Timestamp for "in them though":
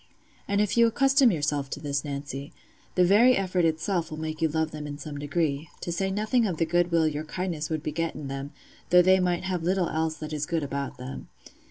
8.15-9.03